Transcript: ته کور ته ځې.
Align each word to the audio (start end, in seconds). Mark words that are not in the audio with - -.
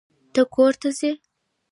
ته 0.33 0.41
کور 0.53 0.73
ته 0.81 0.89
ځې. 0.99 1.11